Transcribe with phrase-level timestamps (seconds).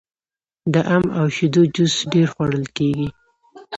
[0.73, 3.09] د ام او شیدو جوس ډیر خوړل کیږي.